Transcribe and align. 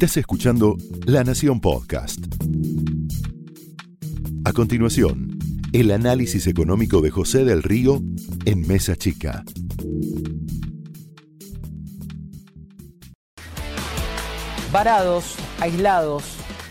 Estás 0.00 0.18
escuchando 0.18 0.76
La 1.06 1.24
Nación 1.24 1.60
Podcast. 1.60 2.20
A 4.44 4.52
continuación, 4.52 5.36
el 5.72 5.90
análisis 5.90 6.46
económico 6.46 7.00
de 7.00 7.10
José 7.10 7.44
del 7.44 7.64
Río 7.64 8.00
en 8.44 8.64
Mesa 8.68 8.94
Chica. 8.94 9.42
Varados, 14.70 15.34
aislados, 15.58 16.22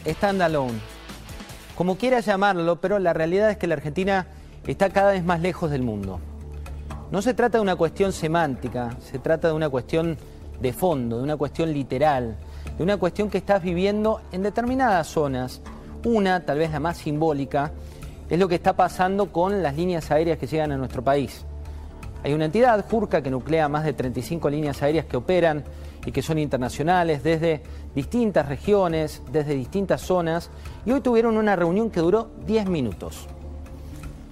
stand-alone. 0.05 0.79
Como 1.75 1.97
quieras 1.97 2.25
llamarlo, 2.25 2.79
pero 2.79 2.97
la 2.97 3.11
realidad 3.11 3.51
es 3.51 3.57
que 3.57 3.67
la 3.67 3.75
Argentina 3.75 4.27
está 4.65 4.89
cada 4.89 5.11
vez 5.11 5.25
más 5.25 5.41
lejos 5.41 5.69
del 5.69 5.83
mundo. 5.83 6.21
No 7.11 7.21
se 7.21 7.33
trata 7.33 7.57
de 7.57 7.61
una 7.61 7.75
cuestión 7.75 8.13
semántica, 8.13 8.95
se 9.01 9.19
trata 9.19 9.49
de 9.49 9.53
una 9.53 9.67
cuestión 9.67 10.17
de 10.61 10.71
fondo, 10.71 11.17
de 11.17 11.23
una 11.23 11.35
cuestión 11.35 11.73
literal, 11.73 12.37
de 12.75 12.83
una 12.83 12.97
cuestión 12.97 13.29
que 13.29 13.37
estás 13.37 13.61
viviendo 13.61 14.21
en 14.31 14.43
determinadas 14.43 15.07
zonas. 15.07 15.61
Una, 16.03 16.45
tal 16.45 16.59
vez 16.59 16.71
la 16.71 16.79
más 16.79 16.97
simbólica, 16.97 17.71
es 18.29 18.39
lo 18.39 18.47
que 18.47 18.55
está 18.55 18.73
pasando 18.73 19.31
con 19.31 19.63
las 19.63 19.75
líneas 19.75 20.11
aéreas 20.11 20.37
que 20.37 20.47
llegan 20.47 20.71
a 20.71 20.77
nuestro 20.77 21.03
país. 21.03 21.45
Hay 22.23 22.33
una 22.33 22.45
entidad, 22.45 22.83
Jurca, 22.89 23.21
que 23.21 23.29
nuclea 23.29 23.69
más 23.69 23.85
de 23.85 23.93
35 23.93 24.49
líneas 24.49 24.81
aéreas 24.81 25.05
que 25.05 25.17
operan 25.17 25.63
y 26.05 26.11
que 26.11 26.21
son 26.21 26.39
internacionales 26.39 27.23
desde 27.23 27.61
distintas 27.95 28.47
regiones, 28.47 29.21
desde 29.31 29.55
distintas 29.55 30.01
zonas, 30.01 30.49
y 30.85 30.91
hoy 30.91 31.01
tuvieron 31.01 31.37
una 31.37 31.55
reunión 31.55 31.89
que 31.89 31.99
duró 31.99 32.31
10 32.45 32.69
minutos. 32.69 33.27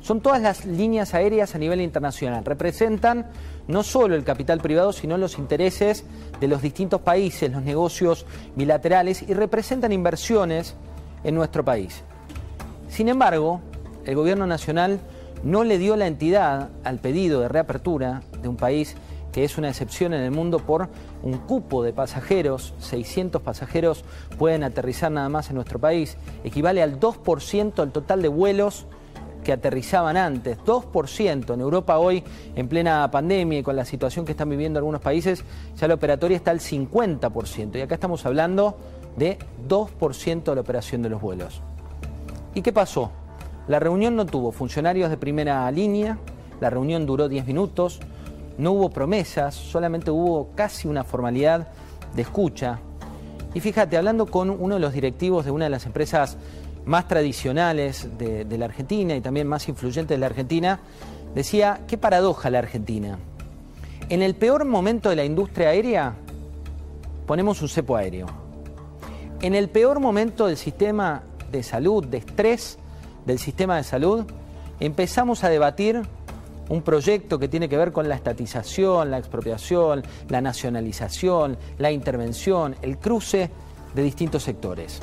Son 0.01 0.21
todas 0.21 0.41
las 0.41 0.65
líneas 0.65 1.13
aéreas 1.13 1.55
a 1.55 1.57
nivel 1.57 1.81
internacional, 1.81 2.45
representan 2.45 3.27
no 3.67 3.83
solo 3.83 4.15
el 4.15 4.23
capital 4.23 4.59
privado, 4.59 4.93
sino 4.93 5.17
los 5.17 5.37
intereses 5.37 6.05
de 6.39 6.47
los 6.47 6.61
distintos 6.61 7.01
países, 7.01 7.51
los 7.51 7.63
negocios 7.63 8.25
bilaterales 8.55 9.23
y 9.23 9.33
representan 9.33 9.91
inversiones 9.91 10.75
en 11.23 11.35
nuestro 11.35 11.65
país. 11.65 12.03
Sin 12.89 13.09
embargo, 13.09 13.61
el 14.05 14.15
gobierno 14.15 14.47
nacional 14.47 14.99
no 15.43 15.63
le 15.63 15.77
dio 15.77 15.95
la 15.95 16.07
entidad 16.07 16.69
al 16.83 16.99
pedido 16.99 17.41
de 17.41 17.47
reapertura 17.47 18.21
de 18.41 18.47
un 18.47 18.55
país 18.55 18.95
que 19.35 19.43
es 19.43 19.57
una 19.57 19.67
excepción 19.67 20.13
en 20.13 20.21
el 20.21 20.31
mundo 20.31 20.59
por 20.59 20.87
un 21.21 21.39
cupo 21.39 21.83
de 21.83 21.91
pasajeros, 21.91 22.73
600 22.79 23.41
pasajeros 23.41 24.05
pueden 24.37 24.63
aterrizar 24.63 25.11
nada 25.11 25.27
más 25.27 25.49
en 25.49 25.55
nuestro 25.55 25.77
país, 25.77 26.15
equivale 26.45 26.81
al 26.81 27.01
2% 27.01 27.73
del 27.73 27.91
total 27.91 28.21
de 28.21 28.29
vuelos 28.29 28.85
que 29.45 29.53
aterrizaban 29.53 30.17
antes, 30.17 30.57
2%. 30.65 31.53
En 31.53 31.61
Europa 31.61 31.99
hoy, 31.99 32.23
en 32.55 32.67
plena 32.67 33.09
pandemia 33.09 33.59
y 33.59 33.63
con 33.63 33.75
la 33.75 33.85
situación 33.85 34.25
que 34.25 34.31
están 34.31 34.49
viviendo 34.49 34.79
algunos 34.79 34.99
países, 34.99 35.45
ya 35.77 35.87
la 35.87 35.93
operatoria 35.93 36.35
está 36.35 36.51
al 36.51 36.59
50%. 36.59 37.77
Y 37.77 37.81
acá 37.81 37.93
estamos 37.93 38.25
hablando 38.25 38.75
de 39.15 39.37
2% 39.69 40.43
de 40.43 40.55
la 40.55 40.61
operación 40.61 41.03
de 41.03 41.09
los 41.09 41.21
vuelos. 41.21 41.61
¿Y 42.55 42.61
qué 42.63 42.73
pasó? 42.73 43.11
La 43.67 43.79
reunión 43.79 44.15
no 44.15 44.25
tuvo 44.25 44.51
funcionarios 44.51 45.09
de 45.09 45.17
primera 45.17 45.69
línea, 45.71 46.17
la 46.59 46.69
reunión 46.69 47.05
duró 47.05 47.29
10 47.29 47.45
minutos, 47.45 47.99
no 48.57 48.71
hubo 48.71 48.89
promesas, 48.89 49.53
solamente 49.53 50.09
hubo 50.09 50.49
casi 50.55 50.87
una 50.87 51.03
formalidad 51.03 51.67
de 52.15 52.23
escucha. 52.23 52.79
Y 53.53 53.59
fíjate, 53.59 53.95
hablando 53.95 54.25
con 54.25 54.49
uno 54.49 54.75
de 54.75 54.81
los 54.81 54.93
directivos 54.93 55.45
de 55.45 55.51
una 55.51 55.65
de 55.65 55.69
las 55.69 55.85
empresas 55.85 56.37
más 56.85 57.07
tradicionales 57.07 58.17
de, 58.17 58.45
la 58.57 58.65
Argentina 58.65 59.15
y 59.15 59.21
también 59.21 59.47
más 59.47 59.67
influyentes 59.67 60.15
de 60.15 60.19
la 60.19 60.27
Argentina, 60.27 60.79
decía, 61.33 61.81
qué 61.87 61.97
paradoja 61.97 62.49
la 62.49 62.59
Argentina. 62.59 63.17
En 64.09 64.21
el 64.21 64.35
peor 64.35 64.65
momento 64.65 65.09
de 65.09 65.15
la 65.15 65.25
industria 65.25 65.69
aérea, 65.69 66.13
ponemos 67.25 67.61
un 67.61 67.69
cepo 67.69 67.95
aéreo. 67.95 68.27
En 69.41 69.55
el 69.55 69.69
peor 69.69 69.99
momento 69.99 70.47
del 70.47 70.57
sistema 70.57 71.23
de 71.51 71.63
salud, 71.63 72.05
de 72.05 72.17
estrés 72.17 72.77
del 73.25 73.39
sistema 73.39 73.77
de 73.77 73.83
salud, 73.83 74.25
empezamos 74.79 75.43
a 75.43 75.49
debatir 75.49 76.03
un 76.69 76.81
proyecto 76.81 77.39
que 77.39 77.47
tiene 77.47 77.69
que 77.69 77.77
ver 77.77 77.91
con 77.91 78.09
la 78.09 78.15
estatización, 78.15 79.11
la 79.11 79.17
expropiación, 79.17 80.03
la 80.29 80.41
nacionalización, 80.41 81.57
la 81.77 81.91
intervención, 81.91 82.75
el 82.81 82.97
cruce 82.97 83.49
de 83.93 84.03
distintos 84.03 84.43
sectores. 84.43 85.01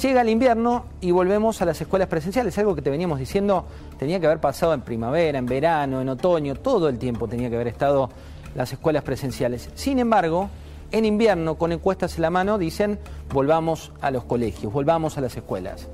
Llega 0.00 0.22
el 0.22 0.30
invierno 0.30 0.86
y 1.02 1.10
volvemos 1.10 1.60
a 1.60 1.66
las 1.66 1.78
escuelas 1.78 2.08
presenciales, 2.08 2.56
algo 2.56 2.74
que 2.74 2.80
te 2.80 2.88
veníamos 2.88 3.18
diciendo 3.18 3.66
tenía 3.98 4.18
que 4.18 4.24
haber 4.24 4.40
pasado 4.40 4.72
en 4.72 4.80
primavera, 4.80 5.38
en 5.38 5.44
verano, 5.44 6.00
en 6.00 6.08
otoño, 6.08 6.54
todo 6.54 6.88
el 6.88 6.98
tiempo 6.98 7.28
tenía 7.28 7.50
que 7.50 7.56
haber 7.56 7.68
estado 7.68 8.08
las 8.54 8.72
escuelas 8.72 9.02
presenciales. 9.02 9.68
Sin 9.74 9.98
embargo, 9.98 10.48
en 10.90 11.04
invierno, 11.04 11.56
con 11.56 11.72
encuestas 11.72 12.16
en 12.16 12.22
la 12.22 12.30
mano, 12.30 12.56
dicen 12.56 12.98
volvamos 13.30 13.92
a 14.00 14.10
los 14.10 14.24
colegios, 14.24 14.72
volvamos 14.72 15.18
a 15.18 15.20
las 15.20 15.36
escuelas. 15.36 15.86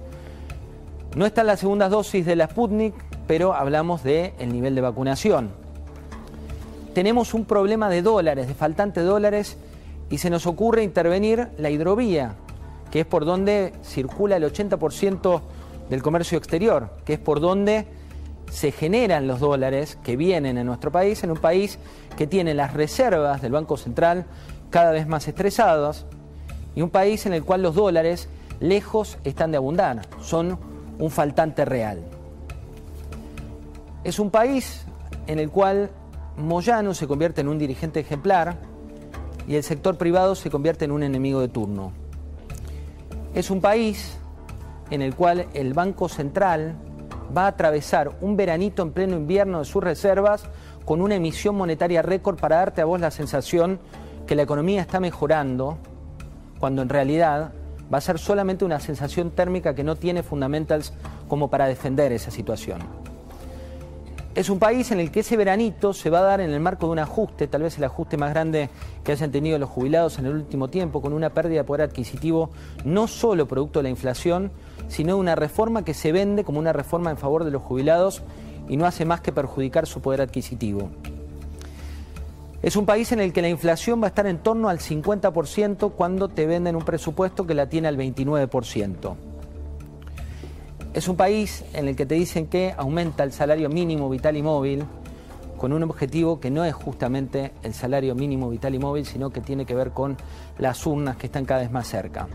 No 1.16 1.26
están 1.26 1.48
las 1.48 1.58
segundas 1.58 1.90
dosis 1.90 2.24
de 2.24 2.36
la 2.36 2.46
Sputnik, 2.46 2.94
pero 3.26 3.54
hablamos 3.54 4.04
del 4.04 4.52
nivel 4.52 4.76
de 4.76 4.82
vacunación. 4.82 5.50
Tenemos 6.94 7.34
un 7.34 7.44
problema 7.44 7.90
de 7.90 8.02
dólares, 8.02 8.46
de 8.46 8.54
faltante 8.54 9.00
dólares, 9.00 9.56
y 10.10 10.18
se 10.18 10.30
nos 10.30 10.46
ocurre 10.46 10.84
intervenir 10.84 11.48
la 11.58 11.70
hidrovía, 11.70 12.36
que 12.90 13.00
es 13.00 13.06
por 13.06 13.24
donde 13.24 13.72
circula 13.82 14.36
el 14.36 14.44
80% 14.44 15.40
del 15.90 16.02
comercio 16.02 16.38
exterior, 16.38 16.90
que 17.04 17.14
es 17.14 17.18
por 17.18 17.40
donde 17.40 17.86
se 18.50 18.72
generan 18.72 19.26
los 19.26 19.40
dólares 19.40 19.98
que 20.02 20.16
vienen 20.16 20.58
a 20.58 20.64
nuestro 20.64 20.92
país, 20.92 21.22
en 21.24 21.30
un 21.30 21.38
país 21.38 21.78
que 22.16 22.26
tiene 22.26 22.54
las 22.54 22.74
reservas 22.74 23.42
del 23.42 23.52
Banco 23.52 23.76
Central 23.76 24.26
cada 24.70 24.92
vez 24.92 25.06
más 25.06 25.26
estresadas 25.28 26.06
y 26.74 26.82
un 26.82 26.90
país 26.90 27.26
en 27.26 27.32
el 27.32 27.44
cual 27.44 27.62
los 27.62 27.74
dólares 27.74 28.28
lejos 28.60 29.18
están 29.24 29.50
de 29.50 29.56
abundar, 29.56 30.02
son 30.20 30.58
un 30.98 31.10
faltante 31.10 31.64
real. 31.64 32.02
Es 34.04 34.18
un 34.18 34.30
país 34.30 34.86
en 35.26 35.38
el 35.38 35.50
cual 35.50 35.90
Moyano 36.36 36.94
se 36.94 37.06
convierte 37.06 37.40
en 37.40 37.48
un 37.48 37.58
dirigente 37.58 38.00
ejemplar 38.00 38.56
y 39.48 39.56
el 39.56 39.62
sector 39.62 39.96
privado 39.96 40.34
se 40.34 40.50
convierte 40.50 40.84
en 40.84 40.92
un 40.92 41.02
enemigo 41.02 41.40
de 41.40 41.48
turno. 41.48 41.92
Es 43.36 43.50
un 43.50 43.60
país 43.60 44.16
en 44.90 45.02
el 45.02 45.14
cual 45.14 45.46
el 45.52 45.74
Banco 45.74 46.08
Central 46.08 46.74
va 47.36 47.44
a 47.44 47.48
atravesar 47.48 48.12
un 48.22 48.34
veranito 48.34 48.82
en 48.82 48.92
pleno 48.92 49.14
invierno 49.14 49.58
de 49.58 49.66
sus 49.66 49.84
reservas 49.84 50.44
con 50.86 51.02
una 51.02 51.16
emisión 51.16 51.54
monetaria 51.54 52.00
récord 52.00 52.38
para 52.38 52.56
darte 52.56 52.80
a 52.80 52.86
vos 52.86 52.98
la 52.98 53.10
sensación 53.10 53.78
que 54.26 54.36
la 54.36 54.40
economía 54.40 54.80
está 54.80 55.00
mejorando, 55.00 55.76
cuando 56.58 56.80
en 56.80 56.88
realidad 56.88 57.52
va 57.92 57.98
a 57.98 58.00
ser 58.00 58.18
solamente 58.18 58.64
una 58.64 58.80
sensación 58.80 59.30
térmica 59.30 59.74
que 59.74 59.84
no 59.84 59.96
tiene 59.96 60.22
fundamentals 60.22 60.94
como 61.28 61.50
para 61.50 61.66
defender 61.66 62.12
esa 62.12 62.30
situación. 62.30 63.05
Es 64.36 64.50
un 64.50 64.58
país 64.58 64.90
en 64.90 65.00
el 65.00 65.10
que 65.10 65.20
ese 65.20 65.34
veranito 65.34 65.94
se 65.94 66.10
va 66.10 66.18
a 66.18 66.22
dar 66.22 66.40
en 66.42 66.50
el 66.50 66.60
marco 66.60 66.84
de 66.84 66.92
un 66.92 66.98
ajuste, 66.98 67.46
tal 67.46 67.62
vez 67.62 67.78
el 67.78 67.84
ajuste 67.84 68.18
más 68.18 68.28
grande 68.28 68.68
que 69.02 69.12
hayan 69.12 69.32
tenido 69.32 69.58
los 69.58 69.70
jubilados 69.70 70.18
en 70.18 70.26
el 70.26 70.34
último 70.34 70.68
tiempo, 70.68 71.00
con 71.00 71.14
una 71.14 71.30
pérdida 71.30 71.60
de 71.60 71.64
poder 71.64 71.88
adquisitivo 71.88 72.50
no 72.84 73.08
solo 73.08 73.48
producto 73.48 73.78
de 73.78 73.84
la 73.84 73.88
inflación, 73.88 74.52
sino 74.88 75.14
de 75.14 75.20
una 75.20 75.36
reforma 75.36 75.86
que 75.86 75.94
se 75.94 76.12
vende 76.12 76.44
como 76.44 76.58
una 76.58 76.74
reforma 76.74 77.10
en 77.10 77.16
favor 77.16 77.44
de 77.44 77.50
los 77.50 77.62
jubilados 77.62 78.20
y 78.68 78.76
no 78.76 78.84
hace 78.84 79.06
más 79.06 79.22
que 79.22 79.32
perjudicar 79.32 79.86
su 79.86 80.02
poder 80.02 80.20
adquisitivo. 80.20 80.90
Es 82.60 82.76
un 82.76 82.84
país 82.84 83.12
en 83.12 83.20
el 83.20 83.32
que 83.32 83.40
la 83.40 83.48
inflación 83.48 84.02
va 84.02 84.08
a 84.08 84.08
estar 84.08 84.26
en 84.26 84.36
torno 84.36 84.68
al 84.68 84.80
50% 84.80 85.92
cuando 85.92 86.28
te 86.28 86.44
venden 86.44 86.76
un 86.76 86.84
presupuesto 86.84 87.46
que 87.46 87.54
la 87.54 87.70
tiene 87.70 87.88
al 87.88 87.96
29%. 87.96 89.16
Es 90.96 91.08
un 91.08 91.16
país 91.16 91.62
en 91.74 91.88
el 91.88 91.94
que 91.94 92.06
te 92.06 92.14
dicen 92.14 92.46
que 92.46 92.74
aumenta 92.74 93.22
el 93.22 93.30
salario 93.30 93.68
mínimo 93.68 94.08
vital 94.08 94.34
y 94.34 94.42
móvil 94.42 94.82
con 95.58 95.74
un 95.74 95.82
objetivo 95.82 96.40
que 96.40 96.50
no 96.50 96.64
es 96.64 96.72
justamente 96.72 97.52
el 97.62 97.74
salario 97.74 98.14
mínimo 98.14 98.48
vital 98.48 98.74
y 98.74 98.78
móvil, 98.78 99.04
sino 99.04 99.28
que 99.28 99.42
tiene 99.42 99.66
que 99.66 99.74
ver 99.74 99.90
con 99.90 100.16
las 100.56 100.86
urnas 100.86 101.18
que 101.18 101.26
están 101.26 101.44
cada 101.44 101.60
vez 101.60 101.70
más 101.70 101.86
cerca. 101.86 102.28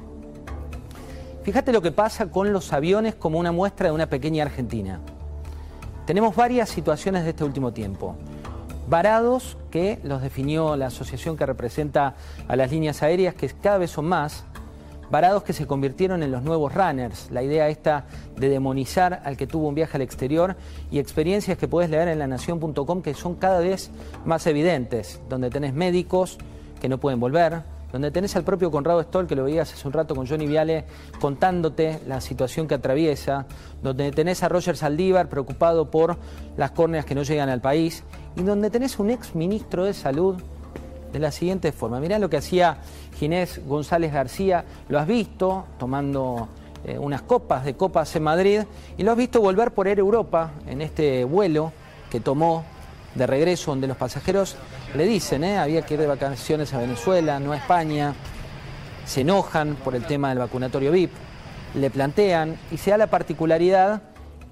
Fíjate 1.41 1.71
lo 1.71 1.81
que 1.81 1.91
pasa 1.91 2.30
con 2.30 2.53
los 2.53 2.71
aviones 2.71 3.15
como 3.15 3.39
una 3.39 3.51
muestra 3.51 3.88
de 3.88 3.95
una 3.95 4.06
pequeña 4.06 4.44
Argentina. 4.44 5.00
Tenemos 6.06 6.35
varias 6.35 6.69
situaciones 6.69 7.24
de 7.24 7.31
este 7.31 7.44
último 7.44 7.74
tiempo. 7.74 8.15
Varados, 8.88 9.57
que 9.71 10.00
los 10.03 10.21
definió 10.21 10.75
la 10.75 10.85
asociación 10.85 11.35
que 11.35 11.47
representa 11.47 12.13
a 12.47 12.56
las 12.56 12.69
líneas 12.69 13.01
aéreas, 13.01 13.33
que 13.33 13.50
cada 13.50 13.80
vez 13.80 13.89
son 13.89 14.06
más, 14.06 14.44
varados 15.11 15.43
que 15.43 15.53
se 15.53 15.67
convirtieron 15.67 16.23
en 16.23 16.31
los 16.31 16.41
nuevos 16.41 16.73
runners. 16.73 17.29
La 17.29 17.43
idea 17.43 17.67
esta 17.67 18.05
de 18.37 18.49
demonizar 18.49 19.21
al 19.25 19.37
que 19.37 19.45
tuvo 19.45 19.67
un 19.67 19.75
viaje 19.75 19.97
al 19.97 20.01
exterior 20.01 20.55
y 20.89 20.99
experiencias 20.99 21.57
que 21.57 21.67
puedes 21.67 21.91
leer 21.91 22.07
en 22.07 22.17
lanación.com 22.19 23.01
que 23.01 23.13
son 23.13 23.35
cada 23.35 23.59
vez 23.59 23.91
más 24.25 24.47
evidentes, 24.47 25.21
donde 25.29 25.49
tenés 25.49 25.73
médicos 25.73 26.37
que 26.79 26.89
no 26.89 26.97
pueden 26.97 27.19
volver, 27.19 27.61
donde 27.91 28.09
tenés 28.09 28.35
al 28.37 28.43
propio 28.43 28.71
Conrado 28.71 29.03
Stoll, 29.03 29.27
que 29.27 29.35
lo 29.35 29.43
veías 29.43 29.73
hace 29.73 29.85
un 29.85 29.93
rato 29.93 30.15
con 30.15 30.25
Johnny 30.25 30.47
Viale, 30.47 30.85
contándote 31.19 31.99
la 32.07 32.21
situación 32.21 32.67
que 32.67 32.75
atraviesa, 32.75 33.45
donde 33.83 34.11
tenés 34.11 34.43
a 34.43 34.49
Roger 34.49 34.77
Saldívar 34.77 35.27
preocupado 35.27 35.91
por 35.91 36.17
las 36.55 36.71
córneas 36.71 37.05
que 37.05 37.15
no 37.15 37.23
llegan 37.23 37.49
al 37.49 37.59
país, 37.59 38.03
y 38.37 38.43
donde 38.43 38.69
tenés 38.69 38.97
un 38.97 39.09
ex 39.09 39.35
ministro 39.35 39.83
de 39.83 39.93
Salud 39.93 40.37
de 41.11 41.19
la 41.19 41.31
siguiente 41.31 41.71
forma. 41.71 41.99
Mirá 41.99 42.19
lo 42.19 42.29
que 42.29 42.37
hacía 42.37 42.77
Ginés 43.17 43.61
González 43.65 44.13
García, 44.13 44.65
lo 44.89 44.99
has 44.99 45.07
visto 45.07 45.65
tomando 45.77 46.47
eh, 46.83 46.97
unas 46.97 47.21
copas 47.21 47.63
de 47.63 47.75
copas 47.75 48.15
en 48.15 48.23
Madrid 48.23 48.61
y 48.97 49.03
lo 49.03 49.11
has 49.11 49.17
visto 49.17 49.41
volver 49.41 49.71
por 49.71 49.87
Europa 49.87 50.51
en 50.67 50.81
este 50.81 51.23
vuelo 51.23 51.71
que 52.09 52.19
tomó 52.19 52.63
de 53.15 53.27
regreso 53.27 53.71
donde 53.71 53.87
los 53.87 53.97
pasajeros 53.97 54.55
le 54.95 55.05
dicen, 55.05 55.43
eh, 55.43 55.57
había 55.57 55.83
que 55.83 55.95
ir 55.95 55.99
de 55.99 56.07
vacaciones 56.07 56.73
a 56.73 56.79
Venezuela, 56.79 57.39
no 57.39 57.51
a 57.51 57.57
España, 57.57 58.15
se 59.05 59.21
enojan 59.21 59.75
por 59.75 59.95
el 59.95 60.05
tema 60.05 60.29
del 60.29 60.39
vacunatorio 60.39 60.91
VIP, 60.91 61.11
le 61.75 61.89
plantean 61.89 62.57
y 62.71 62.77
se 62.77 62.91
da 62.91 62.97
la 62.97 63.07
particularidad 63.07 64.01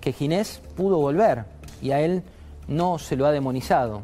que 0.02 0.14
Ginés 0.14 0.62
pudo 0.76 0.98
volver 0.98 1.46
y 1.82 1.92
a 1.92 2.02
él 2.02 2.24
no 2.68 3.00
se 3.00 3.16
lo 3.16 3.26
ha 3.26 3.32
demonizado. 3.32 4.04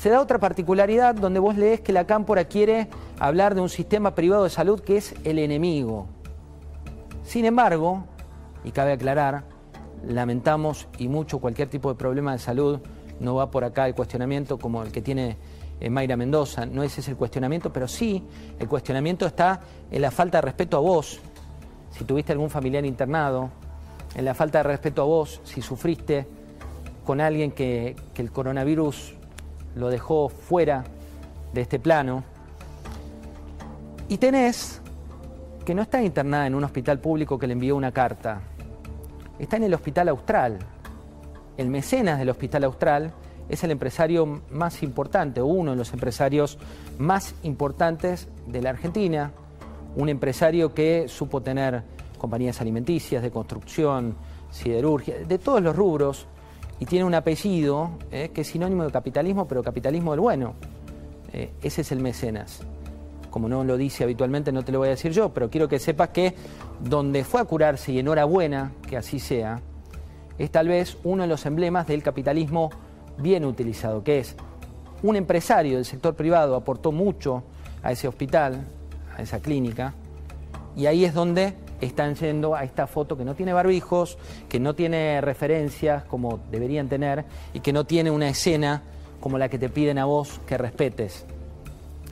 Se 0.00 0.08
da 0.08 0.22
otra 0.22 0.38
particularidad 0.38 1.14
donde 1.14 1.40
vos 1.40 1.58
lees 1.58 1.82
que 1.82 1.92
la 1.92 2.06
cámpora 2.06 2.46
quiere 2.46 2.88
hablar 3.18 3.54
de 3.54 3.60
un 3.60 3.68
sistema 3.68 4.14
privado 4.14 4.44
de 4.44 4.48
salud 4.48 4.80
que 4.80 4.96
es 4.96 5.14
el 5.24 5.38
enemigo. 5.38 6.06
Sin 7.22 7.44
embargo, 7.44 8.04
y 8.64 8.70
cabe 8.70 8.92
aclarar, 8.92 9.44
lamentamos 10.02 10.88
y 10.96 11.08
mucho 11.08 11.38
cualquier 11.38 11.68
tipo 11.68 11.90
de 11.90 11.98
problema 11.98 12.32
de 12.32 12.38
salud, 12.38 12.80
no 13.20 13.34
va 13.34 13.50
por 13.50 13.62
acá 13.62 13.86
el 13.86 13.94
cuestionamiento 13.94 14.58
como 14.58 14.82
el 14.82 14.90
que 14.90 15.02
tiene 15.02 15.36
eh, 15.80 15.90
Mayra 15.90 16.16
Mendoza, 16.16 16.64
no 16.64 16.82
ese 16.82 17.02
es 17.02 17.08
el 17.08 17.16
cuestionamiento, 17.16 17.70
pero 17.70 17.86
sí 17.86 18.24
el 18.58 18.68
cuestionamiento 18.68 19.26
está 19.26 19.60
en 19.90 20.00
la 20.00 20.10
falta 20.10 20.38
de 20.38 20.42
respeto 20.46 20.78
a 20.78 20.80
vos, 20.80 21.20
si 21.90 22.04
tuviste 22.04 22.32
algún 22.32 22.48
familiar 22.48 22.86
internado, 22.86 23.50
en 24.14 24.24
la 24.24 24.32
falta 24.32 24.60
de 24.60 24.62
respeto 24.62 25.02
a 25.02 25.04
vos, 25.04 25.42
si 25.44 25.60
sufriste 25.60 26.26
con 27.04 27.20
alguien 27.20 27.52
que, 27.52 27.96
que 28.14 28.22
el 28.22 28.32
coronavirus 28.32 29.19
lo 29.74 29.88
dejó 29.88 30.28
fuera 30.28 30.84
de 31.52 31.60
este 31.60 31.78
plano. 31.78 32.24
Y 34.08 34.18
tenés 34.18 34.80
que 35.64 35.74
no 35.74 35.82
está 35.82 36.02
internada 36.02 36.46
en 36.46 36.54
un 36.54 36.64
hospital 36.64 36.98
público 36.98 37.38
que 37.38 37.46
le 37.46 37.52
envió 37.52 37.76
una 37.76 37.92
carta, 37.92 38.40
está 39.38 39.56
en 39.56 39.64
el 39.64 39.74
Hospital 39.74 40.08
Austral. 40.08 40.58
El 41.56 41.68
mecenas 41.68 42.18
del 42.18 42.30
Hospital 42.30 42.64
Austral 42.64 43.12
es 43.48 43.62
el 43.64 43.70
empresario 43.70 44.42
más 44.50 44.82
importante, 44.82 45.42
uno 45.42 45.72
de 45.72 45.76
los 45.76 45.92
empresarios 45.92 46.58
más 46.98 47.34
importantes 47.42 48.28
de 48.46 48.62
la 48.62 48.70
Argentina, 48.70 49.32
un 49.96 50.08
empresario 50.08 50.72
que 50.72 51.06
supo 51.08 51.40
tener 51.40 51.82
compañías 52.18 52.60
alimenticias, 52.60 53.22
de 53.22 53.30
construcción, 53.30 54.14
siderurgia, 54.50 55.18
de 55.18 55.38
todos 55.38 55.62
los 55.62 55.74
rubros, 55.74 56.26
y 56.80 56.86
tiene 56.86 57.04
un 57.04 57.14
apellido 57.14 57.90
eh, 58.10 58.30
que 58.34 58.40
es 58.40 58.48
sinónimo 58.48 58.84
de 58.84 58.90
capitalismo, 58.90 59.46
pero 59.46 59.62
capitalismo 59.62 60.12
del 60.12 60.20
bueno. 60.20 60.54
Eh, 61.32 61.52
ese 61.62 61.82
es 61.82 61.92
el 61.92 62.00
mecenas. 62.00 62.62
Como 63.30 63.48
no 63.48 63.62
lo 63.62 63.76
dice 63.76 64.02
habitualmente, 64.02 64.50
no 64.50 64.64
te 64.64 64.72
lo 64.72 64.78
voy 64.78 64.88
a 64.88 64.92
decir 64.92 65.12
yo, 65.12 65.28
pero 65.28 65.50
quiero 65.50 65.68
que 65.68 65.78
sepas 65.78 66.08
que 66.08 66.34
donde 66.82 67.22
fue 67.22 67.42
a 67.42 67.44
curarse, 67.44 67.92
y 67.92 67.98
enhorabuena 67.98 68.72
que 68.88 68.96
así 68.96 69.20
sea, 69.20 69.60
es 70.38 70.50
tal 70.50 70.68
vez 70.68 70.96
uno 71.04 71.22
de 71.22 71.28
los 71.28 71.44
emblemas 71.44 71.86
del 71.86 72.02
capitalismo 72.02 72.70
bien 73.18 73.44
utilizado, 73.44 74.02
que 74.02 74.18
es 74.18 74.34
un 75.02 75.16
empresario 75.16 75.76
del 75.76 75.84
sector 75.84 76.14
privado 76.14 76.56
aportó 76.56 76.92
mucho 76.92 77.44
a 77.82 77.92
ese 77.92 78.08
hospital, 78.08 78.64
a 79.16 79.22
esa 79.22 79.40
clínica, 79.40 79.92
y 80.74 80.86
ahí 80.86 81.04
es 81.04 81.12
donde 81.12 81.54
están 81.80 82.14
yendo 82.14 82.54
a 82.54 82.64
esta 82.64 82.86
foto 82.86 83.16
que 83.16 83.24
no 83.24 83.34
tiene 83.34 83.52
barbijos, 83.52 84.18
que 84.48 84.60
no 84.60 84.74
tiene 84.74 85.20
referencias 85.20 86.04
como 86.04 86.40
deberían 86.50 86.88
tener 86.88 87.24
y 87.52 87.60
que 87.60 87.72
no 87.72 87.84
tiene 87.84 88.10
una 88.10 88.28
escena 88.28 88.82
como 89.20 89.38
la 89.38 89.48
que 89.48 89.58
te 89.58 89.68
piden 89.68 89.98
a 89.98 90.04
vos 90.04 90.40
que 90.46 90.58
respetes. 90.58 91.24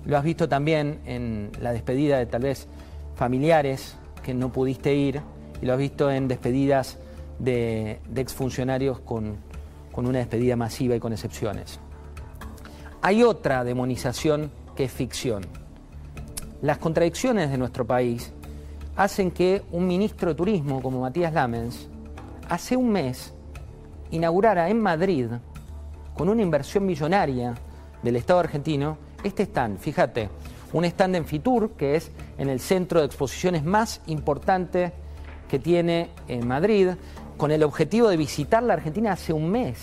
Lo 0.04 0.16
has 0.16 0.24
visto 0.24 0.48
también 0.48 1.00
en 1.04 1.50
la 1.60 1.72
despedida 1.72 2.18
de 2.18 2.26
tal 2.26 2.42
vez 2.42 2.66
familiares 3.14 3.96
que 4.22 4.34
no 4.34 4.52
pudiste 4.52 4.94
ir 4.94 5.20
y 5.60 5.66
lo 5.66 5.72
has 5.72 5.78
visto 5.78 6.10
en 6.10 6.28
despedidas 6.28 6.98
de, 7.38 8.00
exfuncionarios 8.16 9.00
con, 9.00 9.36
con 9.92 10.06
una 10.06 10.18
despedida 10.18 10.56
masiva 10.56 10.96
y 10.96 11.00
con 11.00 11.12
excepciones. 11.12 11.80
Hay 13.02 13.22
otra 13.22 13.64
demonización 13.64 14.50
que 14.76 14.84
es 14.84 14.92
ficción. 14.92 15.46
Las 16.62 16.78
contradicciones 16.78 17.50
de 17.50 17.58
nuestro 17.58 17.86
país 17.86 18.32
hacen 18.98 19.30
que 19.30 19.62
un 19.70 19.86
ministro 19.86 20.30
de 20.30 20.34
Turismo 20.34 20.82
como 20.82 21.00
Matías 21.00 21.32
Lamens 21.32 21.88
hace 22.48 22.76
un 22.76 22.90
mes 22.90 23.32
inaugurara 24.10 24.68
en 24.70 24.80
Madrid, 24.80 25.28
con 26.14 26.28
una 26.28 26.42
inversión 26.42 26.84
millonaria 26.84 27.54
del 28.02 28.16
Estado 28.16 28.40
argentino, 28.40 28.98
este 29.22 29.44
stand. 29.44 29.78
Fíjate, 29.78 30.30
un 30.72 30.84
stand 30.84 31.14
en 31.14 31.26
Fitur, 31.26 31.76
que 31.76 31.94
es 31.94 32.10
en 32.38 32.48
el 32.48 32.58
centro 32.58 32.98
de 32.98 33.06
exposiciones 33.06 33.62
más 33.62 34.00
importante 34.08 34.92
que 35.48 35.60
tiene 35.60 36.10
en 36.26 36.48
Madrid, 36.48 36.88
con 37.36 37.52
el 37.52 37.62
objetivo 37.62 38.08
de 38.08 38.16
visitar 38.16 38.64
la 38.64 38.74
Argentina 38.74 39.12
hace 39.12 39.32
un 39.32 39.48
mes. 39.48 39.78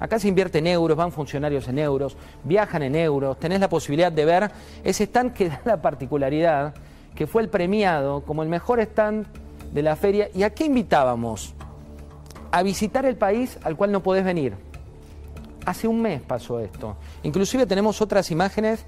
Acá 0.00 0.18
se 0.18 0.28
invierte 0.28 0.60
en 0.60 0.68
euros, 0.68 0.96
van 0.96 1.12
funcionarios 1.12 1.68
en 1.68 1.80
euros, 1.80 2.16
viajan 2.44 2.82
en 2.82 2.94
euros, 2.94 3.38
tenés 3.38 3.60
la 3.60 3.68
posibilidad 3.68 4.10
de 4.10 4.24
ver 4.24 4.50
ese 4.84 5.04
stand 5.04 5.34
que 5.34 5.50
da 5.50 5.60
la 5.66 5.82
particularidad 5.82 6.72
que 7.18 7.26
fue 7.26 7.42
el 7.42 7.48
premiado 7.48 8.20
como 8.20 8.44
el 8.44 8.48
mejor 8.48 8.78
stand 8.78 9.26
de 9.72 9.82
la 9.82 9.96
feria. 9.96 10.28
¿Y 10.36 10.44
a 10.44 10.50
qué 10.50 10.66
invitábamos? 10.66 11.52
A 12.52 12.62
visitar 12.62 13.04
el 13.06 13.16
país 13.16 13.58
al 13.64 13.76
cual 13.76 13.90
no 13.90 14.04
podés 14.04 14.24
venir. 14.24 14.54
Hace 15.66 15.88
un 15.88 16.00
mes 16.00 16.22
pasó 16.22 16.60
esto. 16.60 16.96
Inclusive 17.24 17.66
tenemos 17.66 18.00
otras 18.00 18.30
imágenes 18.30 18.86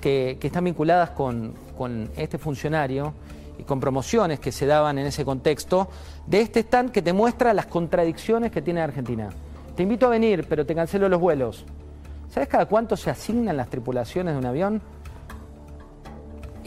que, 0.00 0.38
están 0.40 0.64
vinculadas 0.64 1.10
con, 1.10 1.52
con 1.76 2.08
este 2.16 2.38
funcionario 2.38 3.12
y 3.58 3.64
con 3.64 3.80
promociones 3.80 4.40
que 4.40 4.50
se 4.50 4.64
daban 4.64 4.96
en 4.96 5.08
ese 5.08 5.26
contexto 5.26 5.90
de 6.26 6.40
este 6.40 6.60
stand 6.60 6.90
que 6.90 7.02
te 7.02 7.12
muestra 7.12 7.52
las 7.52 7.66
contradicciones 7.66 8.50
que 8.50 8.62
tiene 8.62 8.80
Argentina. 8.80 9.28
Te 9.76 9.82
invito 9.82 10.06
a 10.06 10.08
venir, 10.08 10.46
pero 10.48 10.64
te 10.64 10.74
cancelo 10.74 11.06
los 11.10 11.20
vuelos. 11.20 11.66
¿Sabes 12.30 12.48
cada 12.48 12.64
cuánto 12.64 12.96
se 12.96 13.10
asignan 13.10 13.58
las 13.58 13.68
tripulaciones 13.68 14.32
de 14.32 14.38
un 14.38 14.46
avión? 14.46 14.82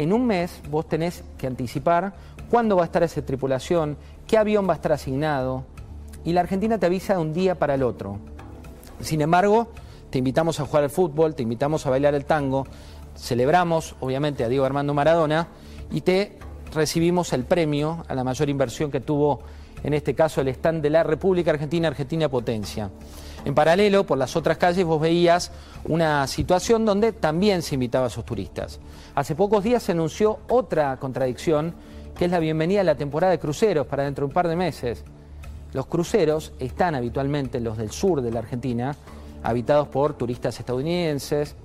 En 0.01 0.13
un 0.13 0.25
mes 0.25 0.62
vos 0.69 0.88
tenés 0.88 1.24
que 1.38 1.45
anticipar 1.45 2.13
cuándo 2.50 2.75
va 2.75 2.81
a 2.81 2.86
estar 2.86 3.03
esa 3.03 3.21
tripulación, 3.24 3.98
qué 4.25 4.38
avión 4.38 4.68
va 4.68 4.74
a 4.74 4.75
estar 4.75 4.92
asignado, 4.92 5.63
y 6.25 6.33
la 6.33 6.42
Argentina 6.42 6.77
te 6.77 6.88
avisa 6.88 7.13
de 7.13 7.19
un 7.19 7.33
día 7.33 7.56
para 7.56 7.75
el 7.75 7.83
otro. 7.83 8.18
Sin 9.00 9.21
embargo, 9.21 9.68
te 10.09 10.18
invitamos 10.18 10.59
a 10.59 10.65
jugar 10.65 10.83
al 10.83 10.89
fútbol, 10.89 11.36
te 11.36 11.44
invitamos 11.44 11.86
a 11.86 11.92
bailar 11.92 12.15
el 12.15 12.25
tango, 12.25 12.65
celebramos 13.15 13.95
obviamente 14.00 14.44
a 14.44 14.50
Diego 14.50 14.65
Armando 14.65 14.94
Maradona 14.94 15.48
y 15.91 16.01
te 16.01 16.38
recibimos 16.74 17.31
el 17.34 17.43
premio 17.43 18.03
a 18.08 18.15
la 18.15 18.24
mayor 18.24 18.50
inversión 18.50 18.91
que 18.91 19.01
tuvo 19.01 19.41
en 19.83 19.93
este 19.93 20.13
caso 20.13 20.41
el 20.41 20.50
stand 20.50 20.81
de 20.81 20.89
la 20.89 21.03
República 21.03 21.51
Argentina, 21.51 21.88
Argentina 21.88 22.29
Potencia. 22.29 22.89
En 23.43 23.55
paralelo, 23.55 24.05
por 24.05 24.17
las 24.17 24.35
otras 24.35 24.57
calles, 24.57 24.85
vos 24.85 25.01
veías 25.01 25.51
una 25.85 26.27
situación 26.27 26.85
donde 26.85 27.11
también 27.11 27.61
se 27.63 27.75
invitaba 27.75 28.05
a 28.05 28.07
esos 28.07 28.25
turistas. 28.25 28.79
Hace 29.15 29.35
pocos 29.35 29.63
días 29.63 29.81
se 29.81 29.93
anunció 29.93 30.39
otra 30.50 30.97
contradicción, 30.97 31.73
que 32.15 32.25
es 32.25 32.31
la 32.31 32.39
bienvenida 32.39 32.81
a 32.81 32.83
la 32.83 32.95
temporada 32.95 33.31
de 33.31 33.39
cruceros 33.39 33.88
para 33.88 34.03
dentro 34.03 34.23
de 34.25 34.27
un 34.27 34.33
par 34.33 34.47
de 34.47 34.55
meses. 34.55 35.03
Los 35.73 35.88
cruceros 35.88 36.53
están 36.59 36.93
habitualmente, 36.93 37.59
los 37.59 37.77
del 37.77 37.91
sur 37.91 38.21
de 38.21 38.31
la 38.31 38.39
Argentina, 38.39 38.95
habitados 39.41 39.88
por 39.88 40.13
turistas 40.13 40.59
estadounidenses, 40.59 41.55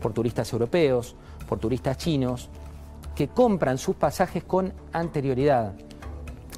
por 0.00 0.14
turistas 0.14 0.50
europeos, 0.52 1.16
por 1.48 1.58
turistas 1.58 1.98
chinos, 1.98 2.48
que 3.14 3.28
compran 3.28 3.76
sus 3.76 3.96
pasajes 3.96 4.44
con 4.44 4.72
anterioridad. 4.92 5.72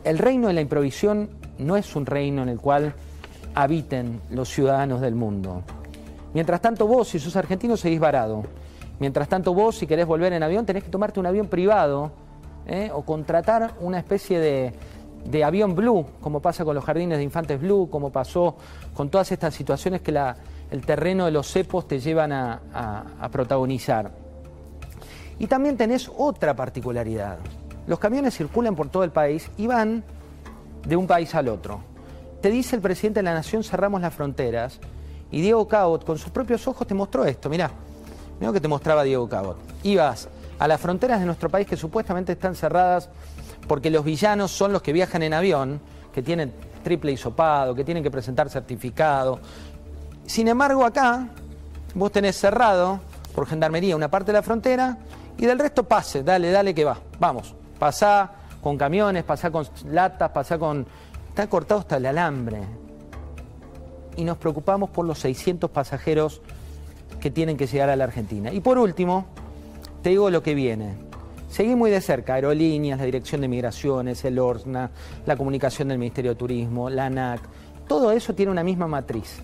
El 0.05 0.19
reino 0.19 0.49
de 0.49 0.55
la 0.55 0.61
improvisión 0.61 1.31
no 1.59 1.76
es 1.76 1.95
un 1.97 2.07
reino 2.07 2.43
en 2.43 2.49
el 2.49 2.61
cual 2.61 2.95
habiten 3.55 4.21
los 4.31 4.49
ciudadanos 4.49 5.00
del 5.00 5.14
mundo. 5.14 5.62
Mientras 6.35 6.61
tanto 6.61 6.87
vos, 6.87 7.09
si 7.09 7.19
sos 7.19 7.35
argentino, 7.37 7.76
seguís 7.76 7.99
varado. 7.99 8.45
Mientras 9.00 9.28
tanto 9.28 9.55
vos, 9.55 9.76
si 9.76 9.87
querés 9.87 10.07
volver 10.07 10.33
en 10.33 10.43
avión, 10.43 10.67
tenés 10.67 10.85
que 10.85 10.90
tomarte 10.90 11.21
un 11.21 11.26
avión 11.26 11.49
privado 11.49 12.12
¿eh? 12.67 12.90
o 12.93 13.02
contratar 13.02 13.75
una 13.81 13.99
especie 13.99 14.38
de, 14.38 15.45
avión 15.45 15.75
blue, 15.75 16.07
como 16.21 16.40
pasa 16.40 16.64
con 16.64 16.75
los 16.75 16.85
jardines 16.85 17.19
de 17.19 17.25
infantes 17.25 17.61
blue, 17.61 17.88
como 17.90 18.11
pasó 18.11 18.57
con 18.95 19.09
todas 19.09 19.33
estas 19.33 19.55
situaciones 19.55 20.00
que 20.00 20.17
el 20.71 20.87
terreno 20.87 21.25
de 21.25 21.31
los 21.31 21.50
cepos 21.50 21.88
te 21.88 21.99
llevan 21.99 22.33
a, 22.33 22.61
a 23.21 23.28
protagonizar. 23.28 24.11
Y 25.38 25.47
también 25.47 25.76
tenés 25.76 26.11
otra 26.17 26.55
particularidad. 26.55 27.38
Los 27.88 27.99
camiones 27.99 28.37
circulan 28.37 28.76
por 28.76 28.90
todo 28.90 29.02
el 29.02 29.11
país 29.11 29.50
y 29.57 29.66
van 29.66 30.04
de 30.87 30.95
un 30.95 31.07
país 31.07 31.35
al 31.35 31.49
otro. 31.49 31.80
Te 32.42 32.50
dice 32.50 32.76
el 32.76 32.83
presidente 32.83 33.21
de 33.21 33.25
la 33.25 33.33
Nación, 33.33 33.64
cerramos 33.64 34.02
las 34.02 34.12
fronteras. 34.12 34.78
Y 35.30 35.40
Diego 35.40 35.66
Cabot, 35.66 36.04
con 36.04 36.18
sus 36.18 36.30
propios 36.30 36.68
ojos, 36.68 36.87
te 36.87 36.92
mostró 36.92 37.25
esto. 37.25 37.49
Mirá, 37.49 37.71
mirá 38.38 38.49
lo 38.49 38.52
que 38.52 38.61
te 38.61 38.68
mostraba 38.68 39.04
Diego 39.04 39.26
Cabot. 39.26 39.57
Ibas 39.85 40.28
a 40.59 40.68
las 40.68 40.78
fronteras 40.78 41.18
de 41.18 41.25
nuestro 41.25 41.49
país 41.49 41.66
que 41.66 41.78
supuestamente 41.78 42.33
están 42.33 42.54
cerradas 42.54 43.09
porque 43.66 43.90
los 43.90 44.04
villanos 44.04 44.50
son 44.50 44.71
los 44.71 44.83
que 44.83 44.92
viajan 44.92 45.23
en 45.23 45.33
avión, 45.33 45.80
que 46.12 46.23
tienen 46.23 46.52
triple 46.85 47.12
hisopado, 47.12 47.75
que 47.75 47.85
tienen 47.85 48.02
que 48.02 48.11
presentar 48.11 48.50
certificado. 48.50 49.40
Sin 50.26 50.47
embargo, 50.47 50.85
acá 50.85 51.26
vos 51.95 52.12
tenés 52.12 52.37
cerrado 52.37 53.00
por 53.35 53.47
gendarmería 53.47 53.97
una 53.97 54.11
parte 54.11 54.30
de 54.30 54.38
la 54.38 54.42
frontera 54.42 54.99
y 55.38 55.47
del 55.47 55.59
resto 55.59 55.85
pase, 55.85 56.23
dale, 56.23 56.50
dale 56.50 56.75
que 56.75 56.85
va. 56.85 56.99
Vamos, 57.18 57.54
pasá 57.78 58.32
con 58.62 58.76
camiones, 58.76 59.25
pasá 59.25 59.50
con 59.50 59.66
latas, 59.87 60.30
pasá 60.30 60.58
con... 60.58 60.87
Está 61.28 61.49
cortado 61.49 61.80
hasta 61.80 61.97
el 61.97 62.06
alambre. 62.06 62.61
Y 64.16 64.25
nos 64.25 64.37
preocupamos 64.38 64.90
por 64.90 65.06
los 65.06 65.18
600 65.20 65.70
pasajeros 65.70 66.40
que 67.20 67.30
tienen 67.30 67.56
que 67.56 67.66
llegar 67.66 67.90
a 67.90 67.97
la 67.97 68.04
Argentina. 68.04 68.52
Y 68.52 68.61
por 68.61 68.78
último, 68.78 69.26
te 70.02 70.11
digo 70.11 70.30
lo 70.30 70.42
que 70.42 70.54
viene. 70.54 70.97
Seguí 71.49 71.75
muy 71.75 71.90
de 71.90 72.00
cerca, 72.00 72.35
aerolíneas, 72.35 72.99
la 72.99 73.04
Dirección 73.04 73.40
de 73.40 73.49
Migraciones, 73.49 74.25
el 74.25 74.38
ORSNA, 74.38 74.90
la 75.25 75.37
comunicación 75.37 75.88
del 75.88 75.99
Ministerio 75.99 76.32
de 76.32 76.37
Turismo, 76.37 76.90
la 76.90 77.06
ANAC. 77.06 77.40
Todo 77.87 78.12
eso 78.12 78.35
tiene 78.35 78.52
una 78.52 78.64
misma 78.64 78.87
matriz 78.87 79.40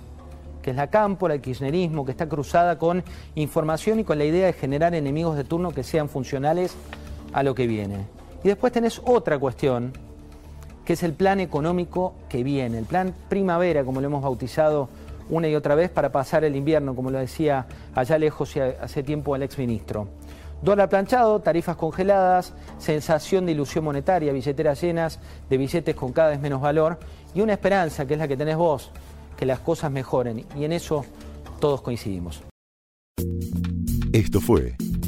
que 0.64 0.70
es 0.70 0.76
la 0.76 0.86
cámpora, 0.86 1.34
el 1.34 1.42
kirchnerismo, 1.42 2.06
que 2.06 2.12
está 2.12 2.26
cruzada 2.26 2.78
con 2.78 3.04
información 3.34 4.00
y 4.00 4.04
con 4.04 4.16
la 4.16 4.24
idea 4.24 4.46
de 4.46 4.54
generar 4.54 4.94
enemigos 4.94 5.36
de 5.36 5.44
turno 5.44 5.72
que 5.72 5.82
sean 5.82 6.08
funcionales 6.08 6.74
a 7.34 7.42
lo 7.42 7.54
que 7.54 7.66
viene. 7.66 8.06
Y 8.44 8.48
después 8.48 8.74
tenés 8.74 9.00
otra 9.04 9.38
cuestión, 9.38 9.92
que 10.84 10.92
es 10.92 11.02
el 11.02 11.14
plan 11.14 11.40
económico 11.40 12.12
que 12.28 12.44
viene, 12.44 12.76
el 12.76 12.84
plan 12.84 13.14
primavera, 13.30 13.84
como 13.84 14.02
lo 14.02 14.06
hemos 14.06 14.22
bautizado 14.22 14.90
una 15.30 15.48
y 15.48 15.54
otra 15.54 15.74
vez, 15.74 15.88
para 15.90 16.12
pasar 16.12 16.44
el 16.44 16.54
invierno, 16.54 16.94
como 16.94 17.10
lo 17.10 17.18
decía 17.18 17.66
allá 17.94 18.18
lejos 18.18 18.54
y 18.56 18.60
hace 18.60 19.02
tiempo 19.02 19.34
el 19.34 19.42
exministro. 19.42 20.08
Dólar 20.60 20.90
planchado, 20.90 21.40
tarifas 21.40 21.76
congeladas, 21.76 22.52
sensación 22.78 23.46
de 23.46 23.52
ilusión 23.52 23.82
monetaria, 23.82 24.30
billeteras 24.30 24.78
llenas 24.82 25.20
de 25.48 25.56
billetes 25.56 25.94
con 25.94 26.12
cada 26.12 26.28
vez 26.30 26.40
menos 26.40 26.60
valor 26.60 26.98
y 27.34 27.40
una 27.40 27.54
esperanza, 27.54 28.06
que 28.06 28.12
es 28.12 28.18
la 28.18 28.28
que 28.28 28.36
tenés 28.36 28.56
vos, 28.56 28.90
que 29.38 29.46
las 29.46 29.60
cosas 29.60 29.90
mejoren 29.90 30.44
y 30.54 30.64
en 30.64 30.72
eso 30.72 31.06
todos 31.60 31.80
coincidimos. 31.80 32.42
Esto 34.12 34.40
fue 34.40 34.76